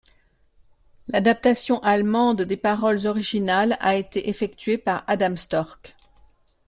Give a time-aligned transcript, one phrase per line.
[1.09, 5.95] L'adaptation allemande des paroles originales a été effectuée par Adam Storck.